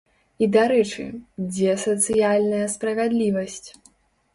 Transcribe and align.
І, 0.43 0.47
дарэчы, 0.55 1.05
дзе 1.51 1.77
сацыяльная 1.85 2.67
справядлівасць? 2.79 3.69